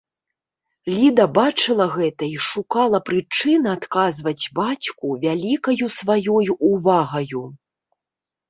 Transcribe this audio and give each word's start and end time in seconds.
Ліда 0.93 1.25
бачыла 1.37 1.85
гэта 1.95 2.23
і 2.37 2.41
шукала 2.47 3.01
прычын 3.09 3.67
адказваць 3.75 4.49
бацьку 4.61 5.07
вялікаю 5.27 5.85
сваёй 5.99 6.47
увагаю. 6.73 7.43